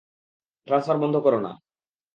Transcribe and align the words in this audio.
Transfer 0.67 0.97
বন্ধ 0.97 1.15
করো 1.17 1.39
না। 1.39 1.51